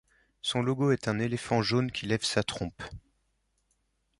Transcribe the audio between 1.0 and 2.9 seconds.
un éléphant jaune qui lève sa trompe.